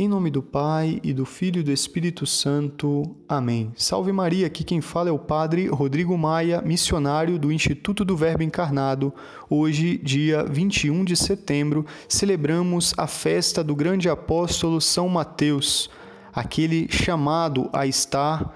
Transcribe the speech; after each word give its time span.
Em 0.00 0.06
nome 0.06 0.30
do 0.30 0.40
Pai 0.40 1.00
e 1.02 1.12
do 1.12 1.24
Filho 1.24 1.58
e 1.58 1.62
do 1.64 1.72
Espírito 1.72 2.24
Santo. 2.24 3.16
Amém. 3.28 3.72
Salve 3.74 4.12
Maria, 4.12 4.46
aqui 4.46 4.62
quem 4.62 4.80
fala 4.80 5.08
é 5.08 5.12
o 5.12 5.18
Padre 5.18 5.66
Rodrigo 5.66 6.16
Maia, 6.16 6.62
missionário 6.62 7.36
do 7.36 7.50
Instituto 7.50 8.04
do 8.04 8.16
Verbo 8.16 8.44
Encarnado. 8.44 9.12
Hoje, 9.50 9.98
dia 9.98 10.44
21 10.44 11.04
de 11.04 11.16
setembro, 11.16 11.84
celebramos 12.08 12.94
a 12.96 13.08
festa 13.08 13.64
do 13.64 13.74
grande 13.74 14.08
apóstolo 14.08 14.80
São 14.80 15.08
Mateus, 15.08 15.90
aquele 16.32 16.86
chamado 16.88 17.68
a 17.72 17.84
estar 17.84 18.54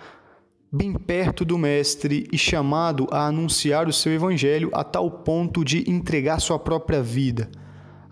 bem 0.70 0.92
perto 0.92 1.44
do 1.44 1.58
Mestre 1.58 2.24
e 2.30 2.38
chamado 2.38 3.08
a 3.10 3.26
anunciar 3.26 3.88
o 3.88 3.92
seu 3.92 4.12
Evangelho 4.12 4.70
a 4.72 4.84
tal 4.84 5.10
ponto 5.10 5.64
de 5.64 5.90
entregar 5.90 6.38
sua 6.38 6.60
própria 6.60 7.02
vida 7.02 7.50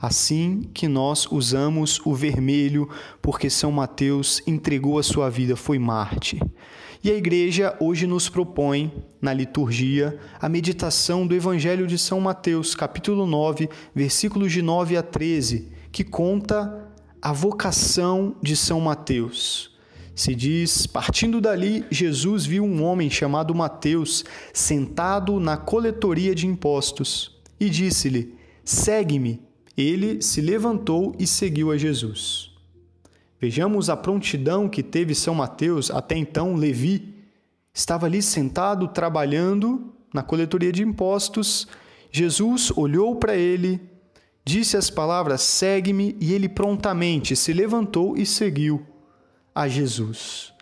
assim 0.00 0.62
que 0.72 0.88
nós 0.88 1.26
usamos 1.30 2.00
o 2.04 2.14
vermelho, 2.14 2.88
porque 3.20 3.50
São 3.50 3.70
Mateus 3.70 4.42
entregou 4.46 4.98
a 4.98 5.02
sua 5.02 5.28
vida, 5.28 5.54
foi 5.56 5.78
Marte. 5.78 6.40
E 7.02 7.10
a 7.10 7.14
igreja 7.14 7.76
hoje 7.80 8.06
nos 8.06 8.28
propõe, 8.28 8.92
na 9.20 9.32
liturgia, 9.32 10.18
a 10.40 10.48
meditação 10.48 11.26
do 11.26 11.34
Evangelho 11.34 11.86
de 11.86 11.98
São 11.98 12.20
Mateus, 12.20 12.74
capítulo 12.74 13.26
9, 13.26 13.68
versículos 13.94 14.52
de 14.52 14.62
9 14.62 14.96
a 14.96 15.02
13, 15.02 15.68
que 15.92 16.04
conta 16.04 16.88
a 17.20 17.32
vocação 17.32 18.36
de 18.42 18.56
São 18.56 18.80
Mateus. 18.80 19.70
Se 20.14 20.34
diz: 20.34 20.86
partindo 20.86 21.40
dali, 21.40 21.84
Jesus 21.90 22.44
viu 22.44 22.64
um 22.64 22.82
homem 22.84 23.08
chamado 23.08 23.54
Mateus 23.54 24.24
sentado 24.52 25.40
na 25.40 25.56
coletoria 25.56 26.34
de 26.34 26.46
impostos 26.46 27.38
e 27.58 27.70
disse-lhe: 27.70 28.34
Segue-me. 28.64 29.49
Ele 29.80 30.20
se 30.20 30.40
levantou 30.40 31.14
e 31.18 31.26
seguiu 31.26 31.70
a 31.70 31.78
Jesus. 31.78 32.50
Vejamos 33.40 33.88
a 33.88 33.96
prontidão 33.96 34.68
que 34.68 34.82
teve 34.82 35.14
São 35.14 35.34
Mateus, 35.34 35.90
até 35.90 36.16
então 36.16 36.54
Levi. 36.54 37.14
Estava 37.72 38.04
ali 38.04 38.20
sentado 38.20 38.86
trabalhando 38.88 39.94
na 40.12 40.22
coletoria 40.22 40.70
de 40.70 40.82
impostos. 40.82 41.66
Jesus 42.12 42.70
olhou 42.76 43.16
para 43.16 43.34
ele, 43.34 43.80
disse 44.44 44.76
as 44.76 44.90
palavras: 44.90 45.40
Segue-me, 45.40 46.16
e 46.20 46.34
ele 46.34 46.48
prontamente 46.48 47.34
se 47.34 47.52
levantou 47.52 48.16
e 48.16 48.26
seguiu 48.26 48.84
a 49.54 49.66
Jesus. 49.66 50.52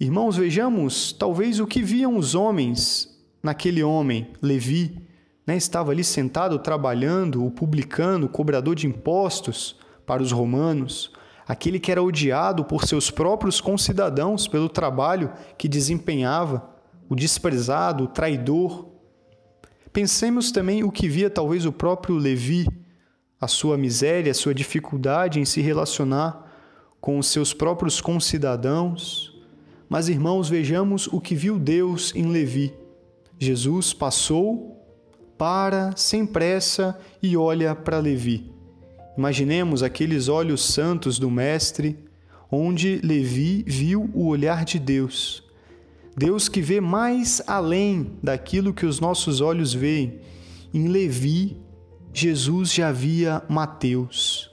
Irmãos, 0.00 0.36
vejamos 0.36 1.12
talvez 1.12 1.60
o 1.60 1.66
que 1.66 1.82
viam 1.82 2.16
os 2.16 2.34
homens 2.34 3.12
naquele 3.42 3.82
homem, 3.82 4.28
Levi, 4.40 4.96
né, 5.46 5.56
estava 5.56 5.90
ali 5.90 6.04
sentado 6.04 6.58
trabalhando, 6.58 7.44
o 7.44 7.50
publicano, 7.50 8.26
o 8.26 8.28
cobrador 8.28 8.74
de 8.74 8.86
impostos 8.86 9.76
para 10.06 10.22
os 10.22 10.30
romanos, 10.30 11.12
aquele 11.46 11.80
que 11.80 11.90
era 11.90 12.02
odiado 12.02 12.64
por 12.64 12.84
seus 12.84 13.10
próprios 13.10 13.60
concidadãos 13.60 14.46
pelo 14.46 14.68
trabalho 14.68 15.32
que 15.58 15.68
desempenhava, 15.68 16.70
o 17.08 17.14
desprezado, 17.14 18.04
o 18.04 18.08
traidor. 18.08 18.88
Pensemos 19.92 20.50
também 20.52 20.84
o 20.84 20.90
que 20.90 21.08
via 21.08 21.28
talvez 21.28 21.66
o 21.66 21.72
próprio 21.72 22.16
Levi, 22.16 22.66
a 23.40 23.48
sua 23.48 23.76
miséria, 23.76 24.30
a 24.30 24.34
sua 24.34 24.54
dificuldade 24.54 25.40
em 25.40 25.44
se 25.44 25.60
relacionar 25.60 26.48
com 27.00 27.18
os 27.18 27.26
seus 27.26 27.52
próprios 27.52 28.00
concidadãos. 28.00 29.36
Mas, 29.88 30.08
irmãos, 30.08 30.48
vejamos 30.48 31.08
o 31.08 31.20
que 31.20 31.34
viu 31.34 31.58
Deus 31.58 32.14
em 32.14 32.26
Levi. 32.26 32.72
Jesus 33.38 33.92
passou 33.92 34.81
para 35.38 35.96
sem 35.96 36.24
pressa 36.24 36.98
e 37.22 37.36
olha 37.36 37.74
para 37.74 37.98
Levi. 37.98 38.52
Imaginemos 39.16 39.82
aqueles 39.82 40.28
olhos 40.28 40.64
santos 40.64 41.18
do 41.18 41.30
Mestre, 41.30 41.98
onde 42.50 43.00
Levi 43.02 43.64
viu 43.66 44.10
o 44.14 44.26
olhar 44.26 44.64
de 44.64 44.78
Deus. 44.78 45.42
Deus 46.16 46.48
que 46.48 46.60
vê 46.60 46.80
mais 46.80 47.42
além 47.46 48.12
daquilo 48.22 48.74
que 48.74 48.86
os 48.86 49.00
nossos 49.00 49.40
olhos 49.40 49.72
veem. 49.72 50.20
Em 50.72 50.88
Levi, 50.88 51.56
Jesus 52.12 52.72
já 52.72 52.92
via 52.92 53.42
Mateus. 53.48 54.50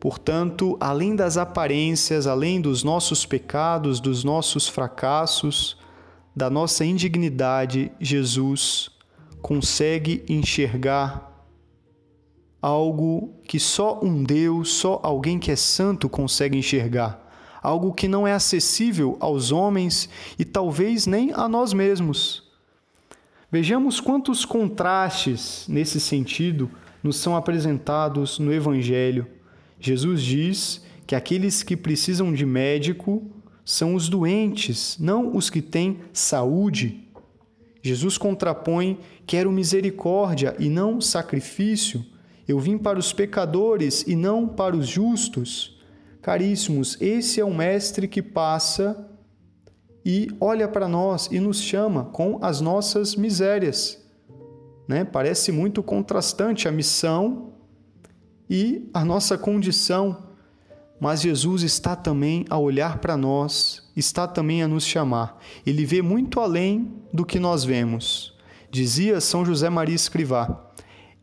Portanto, 0.00 0.76
além 0.80 1.14
das 1.14 1.36
aparências, 1.36 2.26
além 2.26 2.60
dos 2.60 2.82
nossos 2.82 3.24
pecados, 3.24 4.00
dos 4.00 4.24
nossos 4.24 4.66
fracassos, 4.66 5.76
da 6.34 6.50
nossa 6.50 6.84
indignidade, 6.84 7.92
Jesus 8.00 8.90
consegue 9.42 10.24
enxergar 10.28 11.30
algo 12.62 13.34
que 13.42 13.58
só 13.58 13.98
um 14.02 14.22
Deus, 14.22 14.72
só 14.72 15.00
alguém 15.02 15.38
que 15.40 15.50
é 15.50 15.56
santo 15.56 16.08
consegue 16.08 16.56
enxergar. 16.56 17.20
Algo 17.60 17.92
que 17.92 18.08
não 18.08 18.26
é 18.26 18.32
acessível 18.32 19.16
aos 19.20 19.50
homens 19.50 20.08
e 20.38 20.44
talvez 20.44 21.06
nem 21.06 21.32
a 21.32 21.48
nós 21.48 21.72
mesmos. 21.72 22.50
Vejamos 23.50 24.00
quantos 24.00 24.44
contrastes 24.44 25.66
nesse 25.68 26.00
sentido 26.00 26.70
nos 27.02 27.16
são 27.16 27.36
apresentados 27.36 28.38
no 28.38 28.52
Evangelho. 28.52 29.26
Jesus 29.78 30.22
diz 30.22 30.82
que 31.06 31.14
aqueles 31.14 31.62
que 31.62 31.76
precisam 31.76 32.32
de 32.32 32.46
médico 32.46 33.22
são 33.64 33.94
os 33.94 34.08
doentes, 34.08 34.96
não 34.98 35.36
os 35.36 35.50
que 35.50 35.60
têm 35.60 35.98
saúde. 36.12 37.08
Jesus 37.82 38.16
contrapõe: 38.16 38.98
quero 39.26 39.50
misericórdia 39.50 40.54
e 40.58 40.70
não 40.70 41.00
sacrifício. 41.00 42.04
Eu 42.46 42.58
vim 42.58 42.78
para 42.78 42.98
os 42.98 43.12
pecadores 43.12 44.04
e 44.06 44.14
não 44.14 44.46
para 44.46 44.76
os 44.76 44.86
justos. 44.86 45.80
Caríssimos, 46.22 46.96
esse 47.00 47.40
é 47.40 47.44
o 47.44 47.52
Mestre 47.52 48.06
que 48.06 48.22
passa 48.22 49.08
e 50.04 50.28
olha 50.40 50.68
para 50.68 50.88
nós 50.88 51.28
e 51.30 51.40
nos 51.40 51.60
chama 51.60 52.04
com 52.06 52.38
as 52.40 52.60
nossas 52.60 53.16
misérias. 53.16 54.00
Né? 54.86 55.04
Parece 55.04 55.50
muito 55.50 55.82
contrastante 55.82 56.68
a 56.68 56.72
missão 56.72 57.52
e 58.48 58.88
a 58.92 59.04
nossa 59.04 59.38
condição 59.38 60.31
mas 61.02 61.20
Jesus 61.20 61.64
está 61.64 61.96
também 61.96 62.44
a 62.48 62.56
olhar 62.56 62.98
para 62.98 63.16
nós, 63.16 63.82
está 63.96 64.28
também 64.28 64.62
a 64.62 64.68
nos 64.68 64.86
chamar. 64.86 65.36
Ele 65.66 65.84
vê 65.84 66.00
muito 66.00 66.38
além 66.38 66.92
do 67.12 67.26
que 67.26 67.40
nós 67.40 67.64
vemos. 67.64 68.32
Dizia 68.70 69.20
São 69.20 69.44
José 69.44 69.68
Maria 69.68 69.96
Escrivá: 69.96 70.70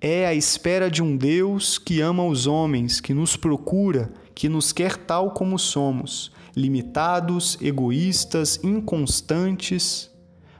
é 0.01 0.27
a 0.27 0.33
espera 0.33 0.91
de 0.91 1.01
um 1.01 1.15
Deus 1.15 1.77
que 1.77 2.01
ama 2.01 2.25
os 2.25 2.45
homens, 2.45 2.99
que 2.99 3.13
nos 3.13 3.37
procura, 3.37 4.11
que 4.35 4.49
nos 4.49 4.73
quer 4.73 4.97
tal 4.97 5.31
como 5.31 5.57
somos, 5.57 6.29
limitados, 6.53 7.57
egoístas, 7.61 8.59
inconstantes, 8.61 10.11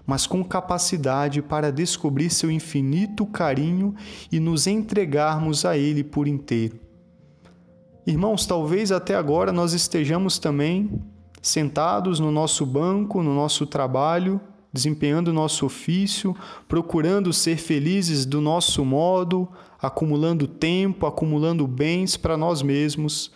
mas 0.08 0.26
com 0.26 0.42
capacidade 0.46 1.42
para 1.42 1.74
descobrir 1.74 2.30
seu 2.30 2.50
infinito 2.50 3.26
carinho 3.26 3.94
e 4.32 4.40
nos 4.40 4.66
entregarmos 4.66 5.66
a 5.66 5.78
Ele 5.78 6.06
por 6.06 6.26
inteiro. 6.26 6.88
Irmãos, 8.10 8.48
talvez 8.48 8.92
até 8.92 9.14
agora 9.14 9.52
nós 9.52 9.74
estejamos 9.74 10.40
também 10.40 11.00
sentados 11.44 12.20
no 12.20 12.32
nosso 12.32 12.66
banco, 12.66 13.22
no 13.22 13.36
nosso 13.36 13.68
trabalho, 13.68 14.42
desempenhando 14.74 15.28
o 15.28 15.34
nosso 15.34 15.64
ofício, 15.64 16.36
procurando 16.68 17.32
ser 17.32 17.58
felizes 17.58 18.26
do 18.26 18.42
nosso 18.42 18.84
modo, 18.84 19.48
acumulando 19.80 20.48
tempo, 20.48 21.06
acumulando 21.06 21.68
bens 21.68 22.18
para 22.18 22.36
nós 22.36 22.64
mesmos. 22.64 23.32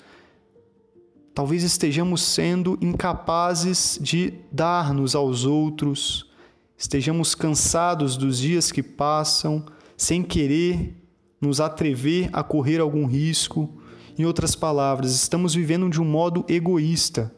Talvez 1.35 1.61
estejamos 1.61 2.23
sendo 2.23 2.75
incapazes 2.81 3.99
de 4.01 4.33
dar-nos 4.51 5.13
aos 5.13 5.45
outros, 5.45 6.31
estejamos 6.75 7.35
cansados 7.35 8.17
dos 8.17 8.39
dias 8.39 8.71
que 8.71 8.81
passam, 8.81 9.63
sem 9.95 10.23
querer 10.23 10.99
nos 11.39 11.61
atrever 11.61 12.27
a 12.33 12.41
correr 12.41 12.79
algum 12.79 13.05
risco 13.05 13.82
em 14.17 14.25
outras 14.25 14.55
palavras, 14.55 15.13
estamos 15.13 15.55
vivendo 15.55 15.89
de 15.89 16.01
um 16.01 16.05
modo 16.05 16.45
egoísta. 16.47 17.33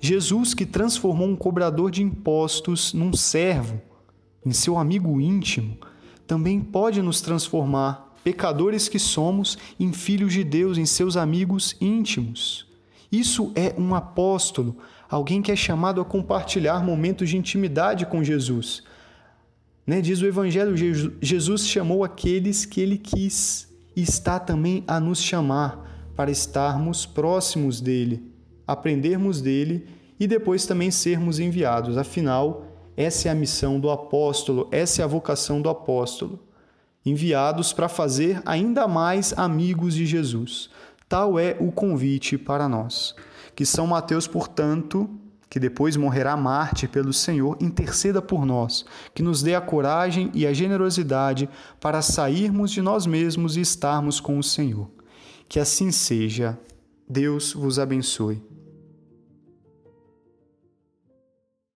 Jesus, 0.00 0.54
que 0.54 0.64
transformou 0.64 1.28
um 1.28 1.36
cobrador 1.36 1.90
de 1.90 2.02
impostos 2.02 2.94
num 2.94 3.12
servo, 3.12 3.80
em 4.44 4.52
seu 4.52 4.78
amigo 4.78 5.20
íntimo, 5.20 5.76
também 6.26 6.60
pode 6.60 7.02
nos 7.02 7.20
transformar, 7.20 8.16
pecadores 8.22 8.88
que 8.88 8.98
somos, 8.98 9.58
em 9.78 9.92
filhos 9.92 10.32
de 10.32 10.44
Deus, 10.44 10.78
em 10.78 10.86
seus 10.86 11.16
amigos 11.16 11.76
íntimos. 11.80 12.66
Isso 13.10 13.52
é 13.54 13.74
um 13.78 13.94
apóstolo, 13.94 14.76
alguém 15.08 15.42
que 15.42 15.50
é 15.50 15.56
chamado 15.56 16.00
a 16.00 16.04
compartilhar 16.04 16.84
momentos 16.84 17.28
de 17.28 17.36
intimidade 17.36 18.06
com 18.06 18.22
Jesus. 18.22 18.82
Né? 19.86 20.00
Diz 20.00 20.22
o 20.22 20.26
Evangelho: 20.26 20.74
Jesus 21.20 21.66
chamou 21.66 22.04
aqueles 22.04 22.64
que 22.64 22.80
ele 22.80 22.96
quis 22.96 23.69
está 24.02 24.38
também 24.38 24.84
a 24.86 25.00
nos 25.00 25.22
chamar 25.22 26.12
para 26.16 26.30
estarmos 26.30 27.06
próximos 27.06 27.80
dele, 27.80 28.22
aprendermos 28.66 29.40
dele 29.40 29.86
e 30.18 30.26
depois 30.26 30.66
também 30.66 30.90
sermos 30.90 31.38
enviados. 31.38 31.96
Afinal, 31.96 32.64
essa 32.96 33.28
é 33.28 33.30
a 33.30 33.34
missão 33.34 33.80
do 33.80 33.90
apóstolo, 33.90 34.68
essa 34.70 35.02
é 35.02 35.04
a 35.04 35.08
vocação 35.08 35.62
do 35.62 35.68
apóstolo. 35.68 36.40
Enviados 37.04 37.72
para 37.72 37.88
fazer 37.88 38.42
ainda 38.44 38.86
mais 38.86 39.32
amigos 39.36 39.94
de 39.94 40.04
Jesus, 40.04 40.68
Tal 41.10 41.40
é 41.40 41.56
o 41.58 41.72
convite 41.72 42.38
para 42.38 42.68
nós. 42.68 43.16
Que 43.56 43.66
São 43.66 43.84
Mateus, 43.84 44.28
portanto, 44.28 45.10
que 45.50 45.58
depois 45.58 45.96
morrerá 45.96 46.36
mártir 46.36 46.88
pelo 46.88 47.12
Senhor, 47.12 47.58
interceda 47.60 48.22
por 48.22 48.46
nós, 48.46 48.84
que 49.12 49.22
nos 49.22 49.42
dê 49.42 49.56
a 49.56 49.60
coragem 49.60 50.30
e 50.32 50.46
a 50.46 50.52
generosidade 50.52 51.50
para 51.80 52.00
sairmos 52.00 52.70
de 52.70 52.80
nós 52.80 53.04
mesmos 53.04 53.56
e 53.56 53.60
estarmos 53.60 54.20
com 54.20 54.38
o 54.38 54.44
Senhor. 54.44 54.88
Que 55.48 55.58
assim 55.58 55.90
seja. 55.90 56.56
Deus 57.08 57.52
vos 57.52 57.80
abençoe. 57.80 58.40